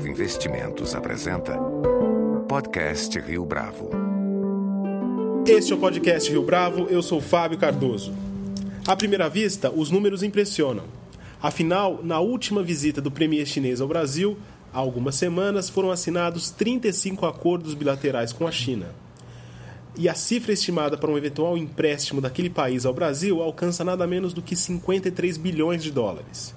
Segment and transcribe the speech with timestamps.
[0.00, 1.58] Bravo Investimentos apresenta
[2.48, 3.90] Podcast Rio Bravo.
[5.46, 8.14] Este é o podcast Rio Bravo, eu sou Fábio Cardoso.
[8.86, 10.84] À primeira vista, os números impressionam.
[11.42, 14.38] Afinal, na última visita do premier chinês ao Brasil,
[14.72, 18.86] há algumas semanas foram assinados 35 acordos bilaterais com a China.
[19.98, 24.32] E a cifra estimada para um eventual empréstimo daquele país ao Brasil alcança nada menos
[24.32, 26.54] do que 53 bilhões de dólares.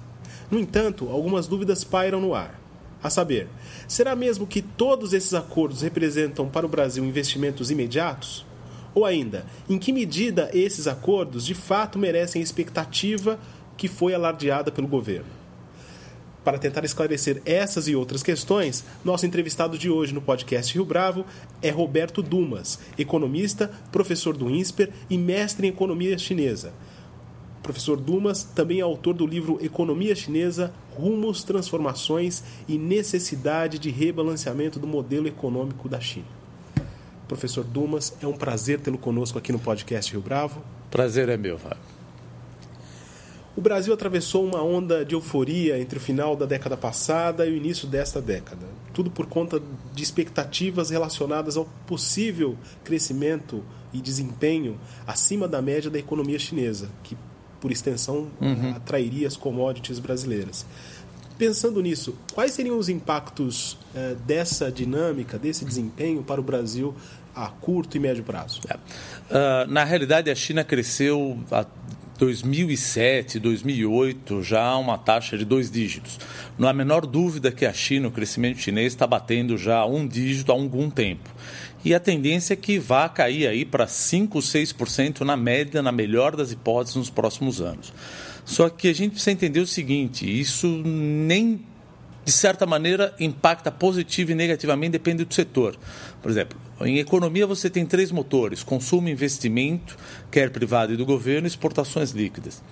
[0.50, 2.63] No entanto, algumas dúvidas pairam no ar.
[3.04, 3.48] A saber,
[3.86, 8.46] será mesmo que todos esses acordos representam para o Brasil investimentos imediatos?
[8.94, 13.38] Ou ainda, em que medida esses acordos de fato merecem a expectativa
[13.76, 15.28] que foi alardeada pelo governo?
[16.42, 21.26] Para tentar esclarecer essas e outras questões, nosso entrevistado de hoje no podcast Rio Bravo
[21.60, 26.72] é Roberto Dumas, economista, professor do INSPER e mestre em economia chinesa.
[27.64, 34.78] Professor Dumas também é autor do livro Economia Chinesa: Rumos, Transformações e Necessidade de Rebalanceamento
[34.78, 36.26] do Modelo Econômico da China.
[37.26, 40.62] Professor Dumas, é um prazer tê-lo conosco aqui no podcast Rio Bravo.
[40.90, 41.78] Prazer é meu, Fábio.
[43.56, 47.56] O Brasil atravessou uma onda de euforia entre o final da década passada e o
[47.56, 48.66] início desta década.
[48.92, 49.62] Tudo por conta
[49.94, 57.16] de expectativas relacionadas ao possível crescimento e desempenho acima da média da economia chinesa, que
[57.64, 58.74] por extensão, uhum.
[58.76, 60.66] atrairia as commodities brasileiras.
[61.38, 66.94] Pensando nisso, quais seriam os impactos uh, dessa dinâmica, desse desempenho para o Brasil
[67.34, 68.60] a curto e médio prazo?
[68.68, 68.74] É.
[68.74, 71.64] Uh, na realidade, a China cresceu a
[72.24, 76.18] 2007, 2008, já uma taxa de dois dígitos.
[76.58, 80.08] Não há a menor dúvida que a China, o crescimento chinês, está batendo já um
[80.08, 81.28] dígito há algum tempo
[81.84, 86.34] e a tendência é que vá cair aí para 5, 6% na média, na melhor
[86.34, 87.92] das hipóteses, nos próximos anos.
[88.44, 91.60] Só que a gente precisa entender o seguinte: isso nem
[92.24, 95.76] de certa maneira impacta positivo e negativamente, depende do setor.
[96.22, 99.96] Por exemplo, em economia você tem três motores: consumo, investimento,
[100.30, 102.62] quer privado e do governo, exportações líquidas.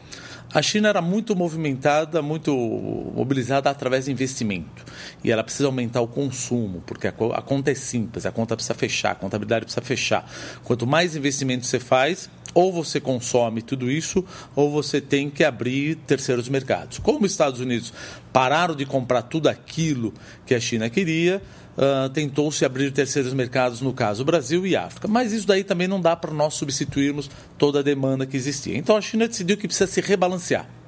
[0.55, 4.85] A China era muito movimentada, muito mobilizada através de investimento.
[5.25, 9.13] E ela precisa aumentar o consumo, porque a, conta é simples, a conta precisa fechar,
[9.13, 10.31] a contabilidade precisa fechar.
[10.63, 14.25] Quanto mais investimento você faz, ou você consome tudo isso,
[14.55, 16.99] ou você tem que abrir terceiros mercados.
[16.99, 17.93] Como os Estados Unidos
[18.33, 20.13] pararam de comprar tudo aquilo
[20.47, 21.43] que a China queria,
[21.77, 25.09] uh, tentou-se abrir terceiros mercados, no caso Brasil e África.
[25.09, 28.77] Mas isso daí também não dá para nós substituirmos toda a demanda que existia.
[28.77, 30.82] Então a China decidiu que precisa se rebalancear.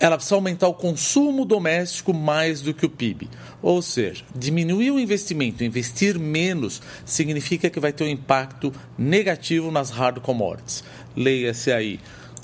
[0.00, 3.28] Ela precisa aumentar o consumo doméstico mais do que o PIB.
[3.60, 9.90] Ou seja, diminuir o investimento, investir menos, significa que vai ter um impacto negativo nas
[9.90, 10.82] hard commodities.
[11.14, 12.00] Leia-se aí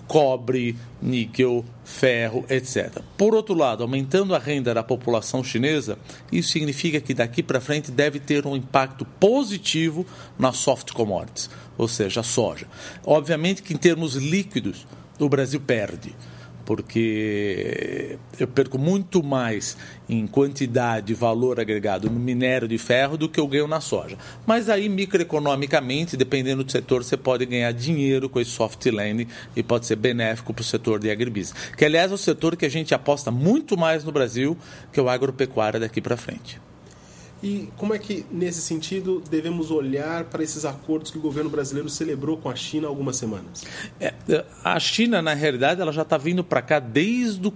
[0.06, 3.00] cobre, níquel, ferro, etc.
[3.17, 5.99] Por outro lado, aumentando a renda da população chinesa,
[6.31, 10.06] isso significa que daqui para frente deve ter um impacto positivo
[10.38, 12.67] nas soft commodities, ou seja, a soja.
[13.05, 14.87] Obviamente que em termos líquidos,
[15.19, 16.15] o Brasil perde
[16.66, 19.77] porque eu perco muito mais
[20.09, 24.19] em quantidade valor agregado no minério de ferro do que eu ganho na soja.
[24.44, 29.62] Mas aí, microeconomicamente, dependendo do setor, você pode ganhar dinheiro com esse soft landing e
[29.62, 31.55] pode ser benéfico para o setor de agribusiness.
[31.76, 34.59] Que, aliás, é o setor que a gente aposta muito mais no Brasil
[34.93, 36.60] que o agropecuário daqui para frente.
[37.43, 41.89] E como é que, nesse sentido, devemos olhar para esses acordos que o governo brasileiro
[41.89, 43.65] celebrou com a China há algumas semanas?
[44.01, 44.15] É,
[44.65, 47.53] a China, na realidade, ela já está vindo para cá desde o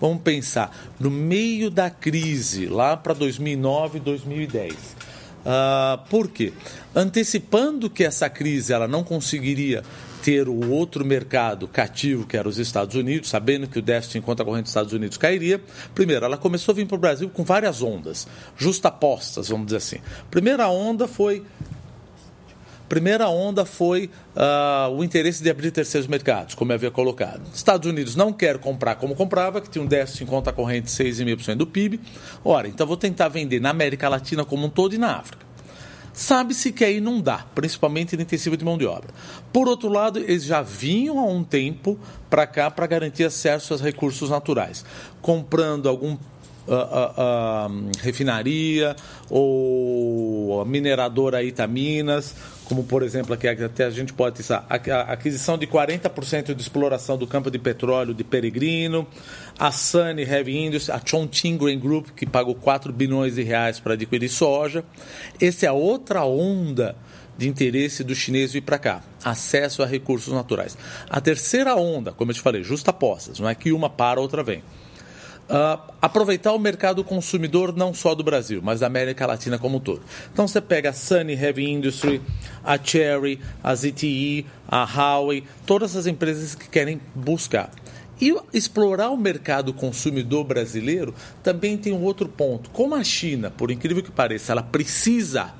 [0.00, 4.74] Vamos pensar, no meio da crise, lá para 2009, 2010.
[4.74, 6.52] Uh, por quê?
[6.94, 9.82] Antecipando que essa crise ela não conseguiria
[10.22, 14.22] ter o outro mercado cativo, que era os Estados Unidos, sabendo que o déficit em
[14.22, 15.60] conta corrente dos Estados Unidos cairia.
[15.94, 19.98] Primeiro, ela começou a vir para o Brasil com várias ondas, justapostas, vamos dizer assim.
[20.30, 21.44] Primeira onda foi
[22.88, 27.42] Primeira onda foi uh, o interesse de abrir terceiros mercados, como eu havia colocado.
[27.52, 30.92] Estados Unidos não quer comprar como comprava, que tinha um déficit em conta corrente de
[30.92, 32.00] 6,5% do PIB.
[32.42, 35.47] Ora, então vou tentar vender na América Latina como um todo e na África.
[36.18, 39.14] Sabe-se que aí não dá, principalmente na intensiva de mão de obra.
[39.52, 41.96] Por outro lado, eles já vinham há um tempo
[42.28, 44.84] para cá para garantir acesso aos recursos naturais,
[45.22, 46.18] comprando algum
[46.68, 48.94] Uh, uh, refinaria
[49.30, 52.34] ou mineradora Itaminas,
[52.64, 54.74] como por exemplo aqui até a gente pode pensar a
[55.12, 59.06] aquisição de 40% de exploração do campo de petróleo de Peregrino,
[59.58, 63.94] a Sunny Heavy Industries, a Chongqing Grain Group que pagou 4 bilhões de reais para
[63.94, 64.84] adquirir soja.
[65.40, 66.94] Essa é a outra onda
[67.38, 70.76] de interesse do chinês vir para cá, acesso a recursos naturais.
[71.08, 74.22] A terceira onda, como eu te falei, justa postas, não é que uma para, a
[74.22, 74.62] outra vem
[75.48, 79.80] Uh, aproveitar o mercado consumidor não só do Brasil, mas da América Latina como um
[79.80, 80.02] todo.
[80.30, 82.20] Então você pega a Sunny Heavy Industry,
[82.62, 87.70] a Cherry, a ZTE, a Huawei, todas as empresas que querem buscar.
[88.20, 92.68] E explorar o mercado consumidor brasileiro também tem um outro ponto.
[92.70, 95.54] Como a China, por incrível que pareça, ela precisa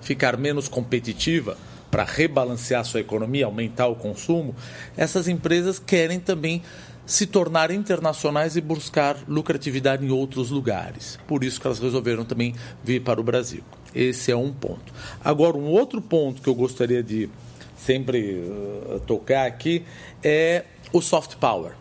[0.00, 1.56] ficar menos competitiva
[1.90, 4.54] para rebalancear sua economia, aumentar o consumo,
[4.96, 6.62] essas empresas querem também
[7.06, 11.18] se tornar internacionais e buscar lucratividade em outros lugares.
[11.26, 13.62] Por isso que elas resolveram também vir para o Brasil.
[13.94, 14.92] Esse é um ponto.
[15.22, 17.28] Agora, um outro ponto que eu gostaria de
[17.76, 19.84] sempre uh, tocar aqui
[20.22, 21.72] é o soft power.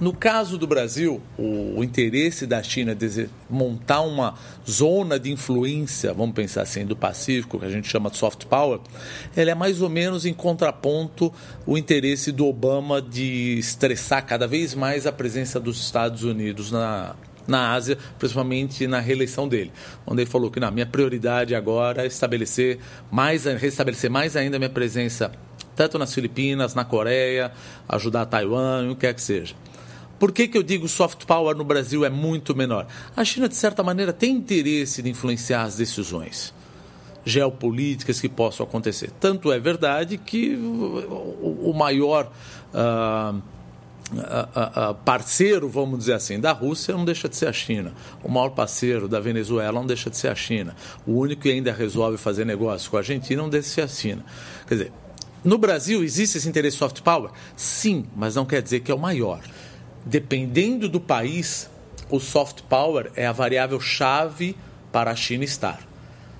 [0.00, 4.34] No caso do Brasil, o, interesse da China de montar uma
[4.68, 8.78] zona de influência, vamos pensar assim, do Pacífico, que a gente chama de soft power,
[9.36, 11.32] ele é mais ou menos em contraponto
[11.66, 17.16] o interesse do Obama de estressar cada vez mais a presença dos Estados Unidos na,
[17.44, 19.72] na Ásia, principalmente na reeleição dele,
[20.06, 22.78] onde ele falou que na minha prioridade agora é estabelecer
[23.10, 25.32] mais, restabelecer mais ainda a minha presença
[25.74, 27.52] tanto nas Filipinas, na Coreia,
[27.88, 29.54] ajudar Taiwan, o que quer que seja.
[30.18, 32.86] Por que, que eu digo soft power no Brasil é muito menor?
[33.16, 36.52] A China, de certa maneira, tem interesse de influenciar as decisões
[37.24, 39.10] geopolíticas que possam acontecer.
[39.20, 42.32] Tanto é verdade que o, maior
[42.72, 47.92] uh, uh, uh, parceiro, vamos dizer assim, da Rússia não deixa de ser a China.
[48.24, 50.74] O maior parceiro da Venezuela não deixa de ser a China.
[51.06, 53.88] O único que ainda resolve fazer negócio com a Argentina não deixa de ser a
[53.88, 54.24] China.
[54.66, 54.92] Quer dizer,
[55.44, 57.30] no Brasil existe esse interesse soft power?
[57.54, 59.40] Sim, mas não quer dizer que é o maior
[60.04, 61.70] dependendo do país,
[62.10, 64.56] o soft power é a variável chave
[64.92, 65.80] para a China estar.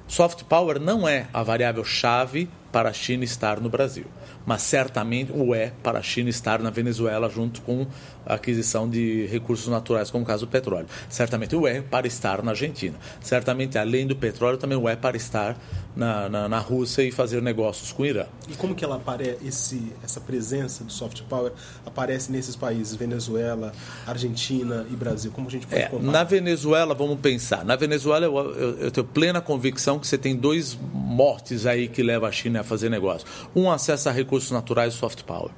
[0.07, 4.07] Soft power não é a variável chave para a China estar no Brasil
[4.49, 7.87] mas certamente o é para a China estar na Venezuela junto com
[8.25, 10.87] a aquisição de recursos naturais, como o caso do petróleo.
[11.07, 12.97] Certamente o é para estar na Argentina.
[13.21, 15.55] Certamente, além do petróleo, também o é para estar
[15.95, 18.25] na, na, na Rússia e fazer negócios com o Irã.
[18.49, 21.53] E como que ela aparece, essa presença do soft power
[21.85, 23.73] aparece nesses países, Venezuela,
[24.07, 25.31] Argentina e Brasil?
[25.31, 27.67] Como a gente pode é, Na Venezuela, vamos pensar.
[27.67, 32.03] Na Venezuela, eu, eu, eu tenho plena convicção que você tem dois mortes aí que
[32.03, 33.27] levam a China a fazer negócio.
[33.55, 35.51] Um acessa a recursos naturais e soft power.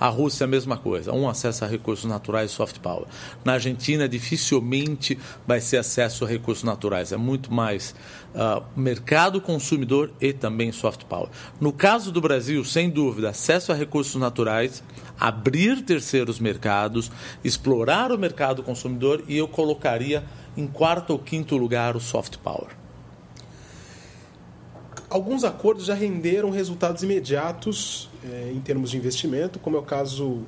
[0.00, 3.04] A Rússia a mesma coisa, um acesso a recursos naturais e soft power.
[3.44, 7.94] Na Argentina, dificilmente vai ser acesso a recursos naturais, é muito mais
[8.34, 11.28] uh, mercado consumidor e também soft power.
[11.60, 14.82] No caso do Brasil, sem dúvida, acesso a recursos naturais,
[15.18, 17.12] abrir terceiros mercados,
[17.44, 20.24] explorar o mercado consumidor e eu colocaria
[20.56, 22.79] em quarto ou quinto lugar o soft power.
[25.10, 30.42] Alguns acordos já renderam resultados imediatos é, em termos de investimento, como é o caso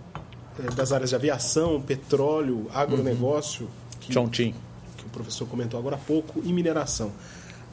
[0.56, 3.98] é, das áreas de aviação, petróleo, agronegócio, uhum.
[4.00, 4.54] que, Chongqing.
[4.96, 7.10] que o professor comentou agora há pouco, e mineração.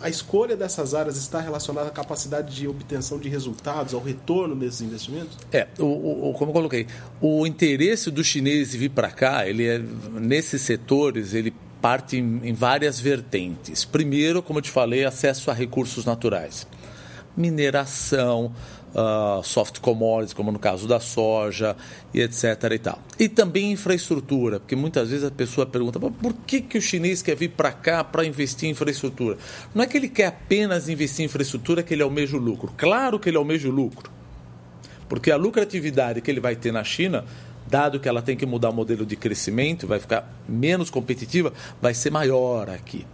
[0.01, 4.81] A escolha dessas áreas está relacionada à capacidade de obtenção de resultados, ao retorno desses
[4.81, 5.37] investimentos?
[5.51, 6.87] É, o, o, como eu coloquei,
[7.21, 12.53] o interesse do chinês vir para cá, ele é, nesses setores, ele parte em, em
[12.53, 13.85] várias vertentes.
[13.85, 16.65] Primeiro, como eu te falei, acesso a recursos naturais
[17.39, 18.51] mineração,
[18.93, 21.75] uh, soft commodities, como no caso da soja
[22.13, 22.43] e etc.
[22.71, 22.99] E, tal.
[23.17, 27.35] e também infraestrutura, porque muitas vezes a pessoa pergunta por que, que o chinês quer
[27.35, 29.37] vir para cá para investir em infraestrutura?
[29.73, 32.73] Não é que ele quer apenas investir em infraestrutura que ele almeja o lucro.
[32.77, 34.11] Claro que ele almeja o lucro,
[35.07, 37.23] porque a lucratividade que ele vai ter na China
[37.67, 41.93] dado que ela tem que mudar o modelo de crescimento, vai ficar menos competitiva, vai
[41.93, 43.05] ser maior aqui.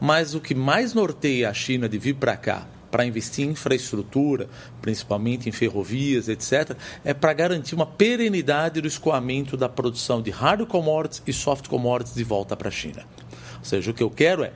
[0.00, 2.64] Mas o que mais norteia a China de vir para cá
[2.94, 4.48] para investir em infraestrutura,
[4.80, 10.64] principalmente em ferrovias, etc., é para garantir uma perenidade do escoamento da produção de hard
[10.68, 13.04] commodities e soft commodities de volta para a China.
[13.58, 14.52] Ou seja, o que eu quero é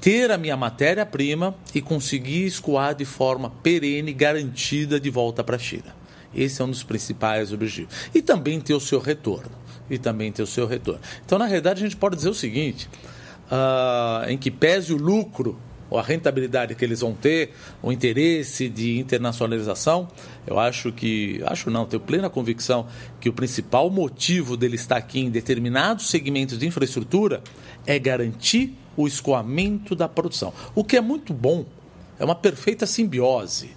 [0.00, 5.58] ter a minha matéria-prima e conseguir escoar de forma perene, garantida de volta para a
[5.58, 5.96] China.
[6.32, 7.92] Esse é um dos principais objetivos.
[8.14, 9.50] E também ter o seu retorno.
[9.90, 11.00] E também ter o seu retorno.
[11.26, 12.88] Então, na realidade, a gente pode dizer o seguinte:
[13.50, 15.58] uh, em que pese o lucro
[15.90, 17.52] ou a rentabilidade que eles vão ter,
[17.82, 20.08] o interesse de internacionalização,
[20.46, 22.86] eu acho que, acho não, tenho plena convicção
[23.20, 27.42] que o principal motivo dele estar aqui em determinados segmentos de infraestrutura
[27.86, 30.52] é garantir o escoamento da produção.
[30.74, 31.64] O que é muito bom,
[32.18, 33.70] é uma perfeita simbiose.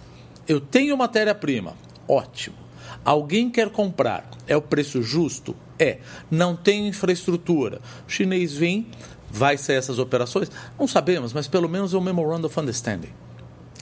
[0.48, 1.76] Eu tenho matéria-prima,
[2.08, 2.58] ótimo.
[3.06, 5.56] Alguém quer comprar, é o preço justo?
[5.80, 6.00] É.
[6.30, 7.82] Não tem infraestrutura.
[8.08, 8.86] O chinês vem,
[9.32, 10.52] vai ser essas operações?
[10.78, 13.10] Não sabemos, mas pelo menos é o Memorandum of Understanding.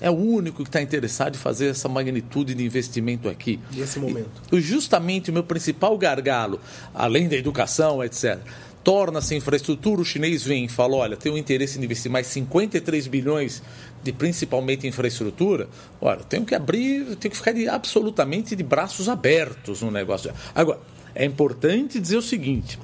[0.01, 3.60] É o único que está interessado em fazer essa magnitude de investimento aqui.
[3.74, 4.29] Nesse momento.
[4.51, 6.60] E justamente o meu principal gargalo,
[6.94, 8.39] além da educação, etc.,
[8.82, 13.08] torna-se infraestrutura, o chinês vem e fala, olha, tem um interesse em investir mais 53
[13.08, 13.62] bilhões
[14.01, 15.68] de principalmente infraestrutura,
[16.00, 20.32] olha, tenho que abrir, tenho que ficar de, absolutamente de braços abertos no negócio.
[20.56, 20.79] Agora,
[21.13, 22.79] é importante dizer o seguinte,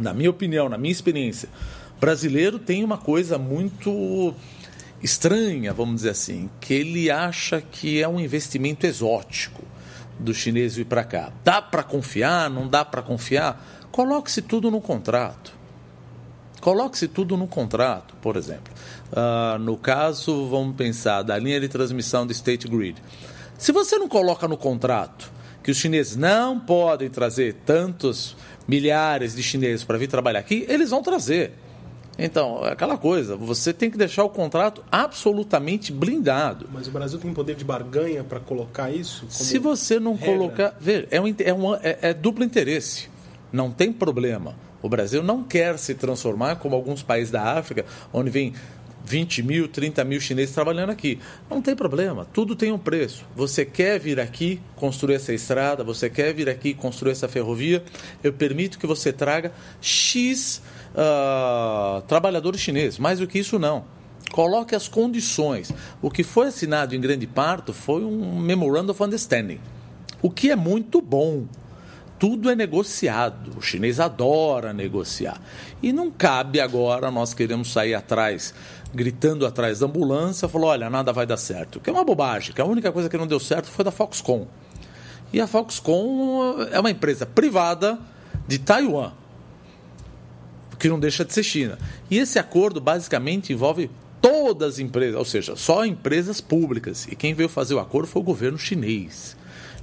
[0.00, 1.48] na minha opinião, na minha experiência,
[2.00, 4.34] brasileiro tem uma coisa muito
[5.02, 9.62] estranha, vamos dizer assim, que ele acha que é um investimento exótico
[10.18, 11.32] do chinês vir para cá.
[11.44, 12.50] Dá para confiar?
[12.50, 13.64] Não dá para confiar?
[13.90, 15.52] Coloque-se tudo no contrato.
[16.60, 18.72] Coloque-se tudo no contrato, por exemplo.
[19.10, 23.02] Uh, no caso, vamos pensar da linha de transmissão do State Grid.
[23.56, 28.36] Se você não coloca no contrato que os chineses não podem trazer tantos
[28.68, 31.52] milhares de chineses para vir trabalhar aqui, eles vão trazer.
[32.20, 36.68] Então, é aquela coisa, você tem que deixar o contrato absolutamente blindado.
[36.72, 39.24] Mas o Brasil tem poder de barganha para colocar isso?
[39.30, 40.36] Se você não regra.
[40.36, 40.76] colocar.
[40.78, 43.08] Veja, é, um, é, um, é, é duplo interesse.
[43.50, 44.54] Não tem problema.
[44.82, 48.54] O Brasil não quer se transformar como alguns países da África, onde vem
[49.04, 51.18] 20 mil, 30 mil chineses trabalhando aqui.
[51.48, 53.24] Não tem problema, tudo tem um preço.
[53.34, 57.82] Você quer vir aqui construir essa estrada, você quer vir aqui construir essa ferrovia,
[58.22, 60.62] eu permito que você traga X
[60.94, 62.98] uh, trabalhadores chineses.
[62.98, 63.84] Mais do que isso, não.
[64.32, 65.72] Coloque as condições.
[66.00, 69.60] O que foi assinado em grande parte foi um Memorandum of Understanding,
[70.22, 71.46] o que é muito bom
[72.20, 73.56] tudo é negociado.
[73.56, 75.40] O chinês adora negociar.
[75.82, 78.52] E não cabe agora nós queremos sair atrás,
[78.94, 81.80] gritando atrás da ambulância, falou: olha, nada vai dar certo.
[81.80, 84.46] Que é uma bobagem, que a única coisa que não deu certo foi da Foxconn.
[85.32, 87.98] E a Foxconn é uma empresa privada
[88.46, 89.12] de Taiwan,
[90.80, 91.78] que não deixa de ser China.
[92.10, 97.06] E esse acordo basicamente envolve todas as empresas, ou seja, só empresas públicas.
[97.06, 99.36] E quem veio fazer o acordo foi o governo chinês.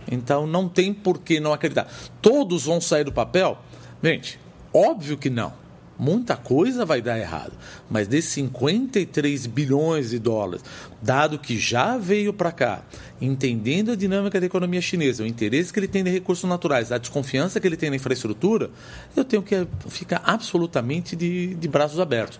[0.10, 1.88] Então não tem por que não acreditar.
[2.22, 3.58] Todos vão sair do papel?
[4.04, 4.40] Gente,
[4.74, 5.54] óbvio que não.
[6.00, 7.54] Muita coisa vai dar errado.
[7.90, 10.64] Mas desses 53 bilhões de dólares,
[11.02, 12.82] dado que já veio para cá,
[13.20, 16.98] entendendo a dinâmica da economia chinesa, o interesse que ele tem em recursos naturais, a
[16.98, 18.70] desconfiança que ele tem na infraestrutura,
[19.16, 22.40] eu tenho que ficar absolutamente de, de braços abertos.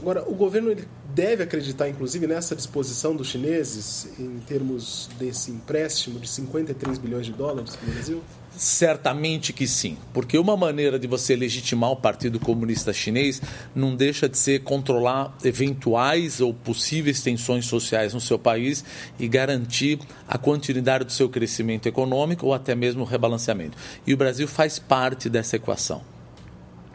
[0.00, 6.18] Agora, o governo ele deve acreditar, inclusive, nessa disposição dos chineses em termos desse empréstimo
[6.18, 8.22] de 53 bilhões de dólares para o Brasil?
[8.56, 13.40] Certamente que sim, porque uma maneira de você legitimar o Partido Comunista Chinês
[13.74, 18.84] não deixa de ser controlar eventuais ou possíveis tensões sociais no seu país
[19.18, 23.78] e garantir a continuidade do seu crescimento econômico ou até mesmo o rebalanceamento.
[24.06, 26.02] E o Brasil faz parte dessa equação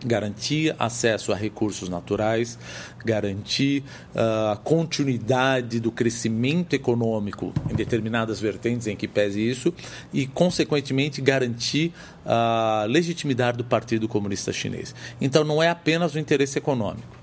[0.06, 2.58] garantir acesso a recursos naturais,
[3.04, 3.84] garantir
[4.14, 9.74] uh, a continuidade do crescimento econômico em determinadas vertentes em que pese isso
[10.14, 11.92] e, consequentemente, garantir
[12.26, 14.94] a legitimidade do Partido Comunista Chinês.
[15.20, 17.16] Então, não é apenas o interesse econômico.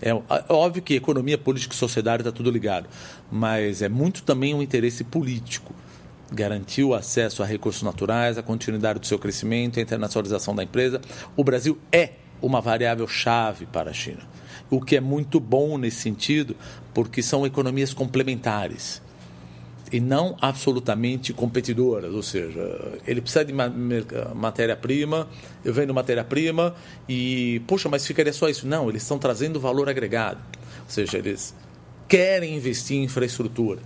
[0.00, 2.88] É, é óbvio que economia, política e sociedade está tudo ligado,
[3.30, 5.72] mas é muito também um interesse político
[6.32, 11.00] garantir o acesso a recursos naturais, a continuidade do seu crescimento, a internacionalização da empresa.
[11.36, 14.20] O Brasil é uma variável chave para a China.
[14.68, 16.56] O que é muito bom nesse sentido,
[16.92, 19.00] porque são economias complementares
[19.92, 23.52] e não absolutamente competidoras, ou seja, ele precisa de
[24.34, 25.28] matéria-prima,
[25.62, 26.74] eu vendo matéria-prima
[27.06, 28.66] e, poxa, mas ficaria só isso?
[28.66, 30.40] Não, eles estão trazendo valor agregado,
[30.84, 31.54] ou seja, eles
[32.08, 33.80] querem investir em infraestrutura.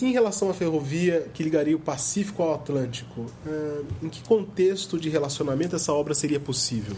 [0.00, 5.08] Em relação à ferrovia que ligaria o Pacífico ao Atlântico, eh, em que contexto de
[5.08, 6.94] relacionamento essa obra seria possível?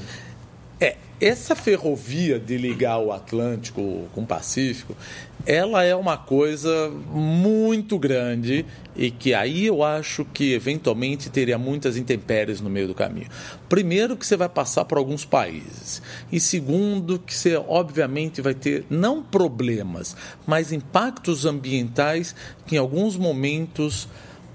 [1.20, 4.96] Essa ferrovia de ligar o Atlântico com o Pacífico,
[5.44, 11.96] ela é uma coisa muito grande e que aí eu acho que eventualmente teria muitas
[11.96, 13.26] intempéries no meio do caminho.
[13.68, 18.84] Primeiro que você vai passar por alguns países e segundo que você obviamente vai ter
[18.88, 20.14] não problemas,
[20.46, 22.32] mas impactos ambientais
[22.64, 24.08] que em alguns momentos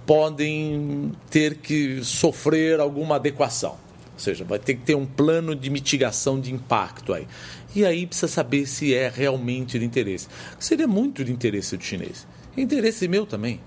[0.06, 3.84] podem ter que sofrer alguma adequação.
[4.14, 7.28] Ou seja, vai ter que ter um plano de mitigação de impacto aí.
[7.76, 10.28] E aí precisa saber se é realmente de interesse.
[10.60, 12.28] Seria muito de interesse do chinês.
[12.56, 13.60] Interesse meu também.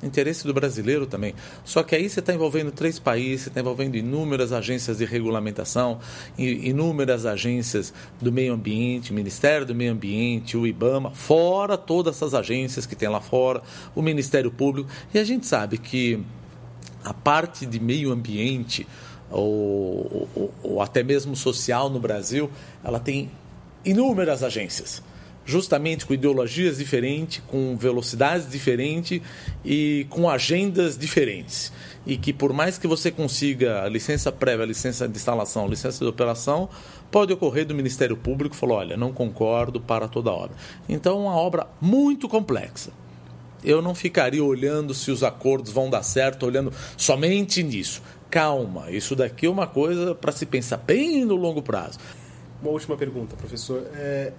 [0.00, 1.34] Interesse do brasileiro também.
[1.64, 5.98] Só que aí você está envolvendo três países, você está envolvendo inúmeras agências de regulamentação,
[6.38, 12.86] inúmeras agências do meio ambiente, Ministério do Meio Ambiente, o IBAMA, fora todas essas agências
[12.86, 13.60] que tem lá fora,
[13.92, 14.88] o Ministério Público.
[15.12, 16.22] E a gente sabe que
[17.02, 18.86] a parte de meio ambiente,
[19.30, 22.50] ou, ou, ou até mesmo social no Brasil,
[22.84, 23.30] ela tem
[23.84, 25.02] inúmeras agências
[25.48, 29.22] justamente com ideologias diferentes, com velocidades diferentes
[29.64, 31.72] e com agendas diferentes.
[32.06, 35.68] E que por mais que você consiga a licença prévia, a licença de instalação, a
[35.68, 36.68] licença de operação,
[37.10, 40.56] pode ocorrer do Ministério Público falar, olha, não concordo para toda a obra.
[40.86, 42.90] Então, é uma obra muito complexa.
[43.64, 48.02] Eu não ficaria olhando se os acordos vão dar certo, olhando somente nisso.
[48.30, 51.98] Calma, isso daqui é uma coisa para se pensar bem no longo prazo.
[52.60, 53.86] Uma última pergunta, professor.
[53.94, 54.32] É,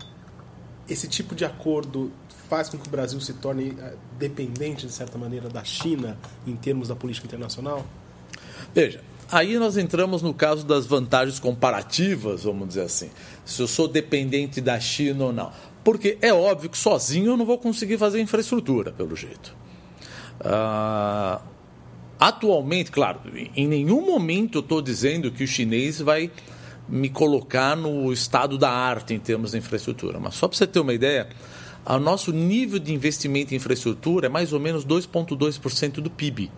[0.87, 2.11] esse tipo de acordo
[2.49, 6.55] faz com que o Brasil se torne é, dependente, de certa maneira, da China em
[6.55, 7.85] termos da política internacional?
[8.73, 13.09] Veja, aí nós entramos no caso das vantagens comparativas, vamos dizer assim.
[13.45, 15.51] Se eu sou dependente da China ou não.
[15.83, 19.55] Porque é óbvio que sozinho eu não vou conseguir fazer infraestrutura, pelo jeito.
[20.41, 21.41] Uh,
[22.19, 23.19] atualmente, claro,
[23.55, 26.29] em nenhum momento eu estou dizendo que o chinês vai
[26.87, 30.19] me colocar no estado da arte em termos de infraestrutura.
[30.19, 31.29] Mas só para você ter uma ideia,
[31.85, 36.51] o nosso nível de investimento em infraestrutura é mais ou menos 2,2% do PIB.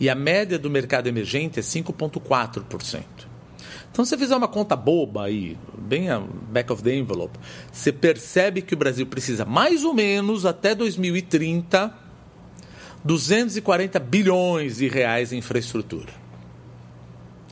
[0.00, 3.04] E a média do mercado emergente é 5,4%.
[3.92, 7.38] Então, se você fizer uma conta boba aí, bem a back of the envelope,
[7.70, 12.03] você percebe que o Brasil precisa mais ou menos até 2030
[13.04, 16.12] 240 bilhões de reais em infraestrutura.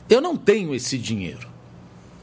[0.09, 1.47] Eu não tenho esse dinheiro.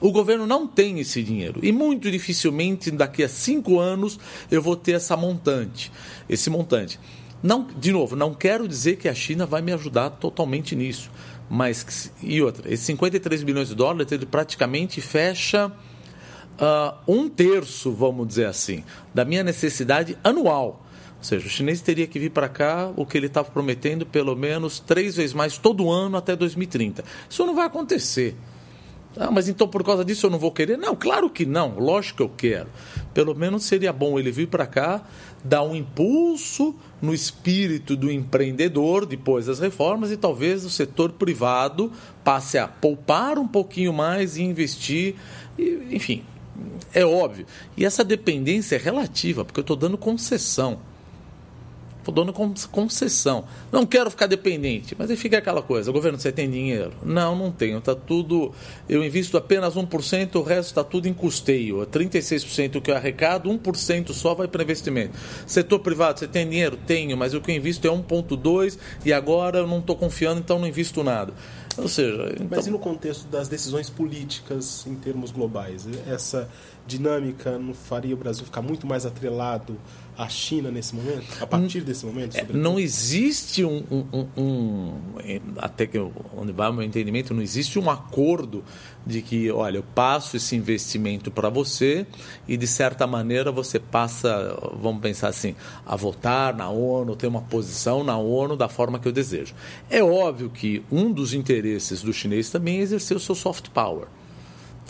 [0.00, 1.60] O governo não tem esse dinheiro.
[1.62, 4.18] E muito dificilmente, daqui a cinco anos,
[4.50, 5.92] eu vou ter essa montante.
[6.28, 6.98] Esse montante.
[7.42, 11.10] Não, de novo, não quero dizer que a China vai me ajudar totalmente nisso.
[11.48, 18.28] Mas, e outra, esses 53 bilhões de dólares, ele praticamente fecha uh, um terço, vamos
[18.28, 18.84] dizer assim,
[19.14, 20.86] da minha necessidade anual.
[21.20, 24.34] Ou seja, o chinês teria que vir para cá o que ele estava prometendo pelo
[24.34, 27.04] menos três vezes mais todo ano até 2030.
[27.28, 28.34] Isso não vai acontecer.
[29.16, 30.78] Ah, mas então por causa disso eu não vou querer?
[30.78, 32.68] Não, claro que não, lógico que eu quero.
[33.12, 35.04] Pelo menos seria bom ele vir para cá,
[35.44, 41.92] dar um impulso no espírito do empreendedor depois das reformas e talvez o setor privado
[42.24, 45.16] passe a poupar um pouquinho mais e investir.
[45.58, 46.24] E, enfim,
[46.94, 47.46] é óbvio.
[47.76, 50.78] E essa dependência é relativa, porque eu estou dando concessão.
[52.00, 53.44] Estou dando concessão.
[53.70, 54.96] Não quero ficar dependente.
[54.98, 56.92] Mas aí fica aquela coisa: governo, você tem dinheiro?
[57.04, 57.78] Não, não tenho.
[57.78, 58.52] Está tudo.
[58.88, 61.86] Eu invisto apenas 1%, o resto está tudo em custeio.
[61.86, 65.16] 36% que eu arrecado, 1% só vai para investimento.
[65.46, 66.78] Setor privado, você tem dinheiro?
[66.86, 70.58] Tenho, mas o que eu invisto é 1,2% e agora eu não estou confiando, então
[70.58, 71.32] não invisto nada.
[71.76, 72.32] Ou seja.
[72.34, 72.46] Então...
[72.50, 75.86] Mas e no contexto das decisões políticas em termos globais?
[76.06, 76.48] Essa
[76.86, 79.76] dinâmica não faria o Brasil ficar muito mais atrelado
[80.16, 81.24] à China nesse momento?
[81.40, 82.36] A partir desse momento?
[82.36, 84.94] É, não existe um, um, um,
[85.56, 85.98] Até que
[86.36, 88.64] onde vai o meu entendimento, não existe um acordo
[89.06, 92.06] de que, olha, eu passo esse investimento para você
[92.46, 95.54] e, de certa maneira, você passa, vamos pensar assim,
[95.86, 99.54] a votar na ONU, ter uma posição na ONU da forma que eu desejo.
[99.88, 104.06] É óbvio que um dos interesses do chinês também é exercer o seu soft power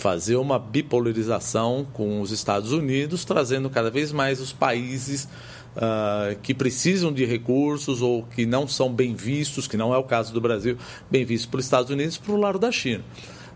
[0.01, 5.29] fazer uma bipolarização com os Estados Unidos, trazendo cada vez mais os países
[5.77, 10.03] uh, que precisam de recursos ou que não são bem vistos, que não é o
[10.03, 10.79] caso do Brasil,
[11.11, 13.05] bem vistos pelos Estados Unidos, para o lado da China.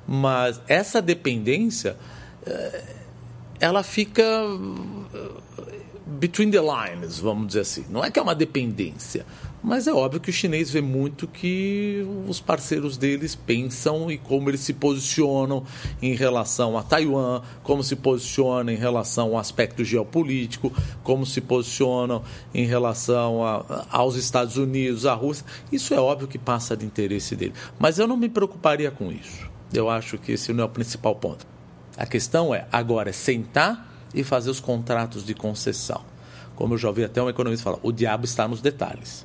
[0.07, 1.97] Mas essa dependência,
[2.47, 2.85] uh,
[3.59, 4.23] ela fica
[6.07, 7.87] between the lines, vamos dizer assim.
[7.89, 9.25] Não é que é uma dependência,
[9.65, 14.51] mas é óbvio que o chinês vê muito que os parceiros deles pensam e como
[14.51, 15.65] eles se posicionam
[16.03, 20.71] em relação a Taiwan, como se posicionam em relação ao aspecto geopolítico,
[21.03, 22.23] como se posicionam
[22.53, 25.47] em relação a, aos Estados Unidos, à Rússia.
[25.73, 27.55] Isso é óbvio que passa de interesse dele.
[27.79, 29.49] Mas eu não me preocuparia com isso.
[29.73, 31.47] Eu acho que esse não é o principal ponto.
[31.97, 36.03] A questão é agora é sentar e fazer os contratos de concessão.
[36.55, 39.25] Como eu já ouvi até um economista falar, o diabo está nos detalhes.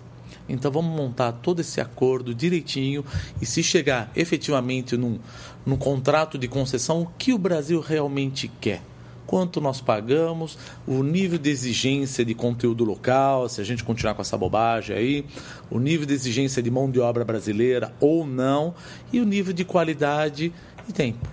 [0.50, 3.06] Então vamos montar todo esse acordo direitinho
[3.42, 5.20] e se chegar efetivamente num,
[5.66, 8.82] num contrato de concessão, o que o Brasil realmente quer?
[9.28, 10.58] Quanto nós pagamos,
[10.88, 15.26] o nível de exigência de conteúdo local, se a gente continuar com essa bobagem aí,
[15.70, 18.74] o nível de exigência de mão de obra brasileira ou não,
[19.14, 20.52] e o nível de qualidade
[20.88, 21.30] e tempo.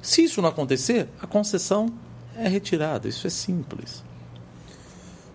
[0.00, 1.92] Se isso não acontecer, a concessão
[2.36, 3.08] é retirada.
[3.08, 4.04] Isso é simples.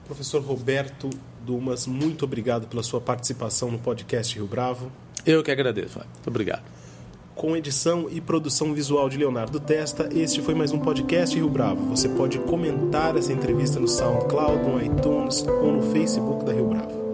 [0.06, 1.10] Professor Roberto
[1.46, 4.92] Dumas, muito obrigado pela sua participação no podcast Rio Bravo.
[5.26, 6.00] Eu que agradeço.
[6.00, 6.64] Muito obrigado.
[7.36, 11.86] Com edição e produção visual de Leonardo Testa, este foi mais um podcast Rio Bravo.
[11.90, 17.05] Você pode comentar essa entrevista no SoundCloud, no iTunes ou no Facebook da Rio Bravo.